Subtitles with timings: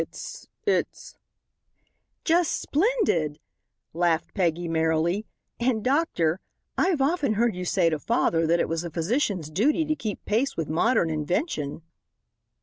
[0.03, 1.15] It's it's"
[2.25, 3.37] "Just splendid,"
[3.93, 5.27] laughed Peggy, merrily,
[5.59, 6.39] "and, doctor,
[6.75, 10.25] I've often heard you say to father that it was a physician's duty to keep
[10.25, 11.83] pace with modern invention."